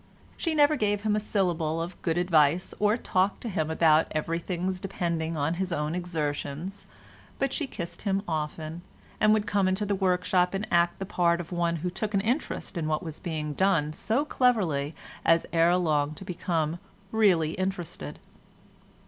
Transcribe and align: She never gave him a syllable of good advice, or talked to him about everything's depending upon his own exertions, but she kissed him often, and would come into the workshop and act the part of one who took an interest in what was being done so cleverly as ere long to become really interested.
She 0.35 0.55
never 0.55 0.75
gave 0.77 1.03
him 1.03 1.15
a 1.15 1.19
syllable 1.19 1.79
of 1.79 2.01
good 2.01 2.17
advice, 2.17 2.73
or 2.79 2.97
talked 2.97 3.39
to 3.41 3.49
him 3.49 3.69
about 3.69 4.07
everything's 4.13 4.79
depending 4.79 5.35
upon 5.35 5.53
his 5.61 5.71
own 5.71 5.93
exertions, 5.93 6.87
but 7.37 7.53
she 7.53 7.67
kissed 7.67 8.01
him 8.01 8.23
often, 8.27 8.81
and 9.19 9.31
would 9.31 9.45
come 9.45 9.67
into 9.67 9.85
the 9.85 9.93
workshop 9.93 10.55
and 10.55 10.65
act 10.71 10.97
the 10.97 11.05
part 11.05 11.39
of 11.39 11.51
one 11.51 11.75
who 11.75 11.91
took 11.91 12.15
an 12.15 12.21
interest 12.21 12.79
in 12.79 12.87
what 12.87 13.03
was 13.03 13.19
being 13.19 13.53
done 13.53 13.93
so 13.93 14.25
cleverly 14.25 14.95
as 15.23 15.45
ere 15.53 15.77
long 15.77 16.15
to 16.15 16.25
become 16.25 16.79
really 17.11 17.51
interested. 17.51 18.17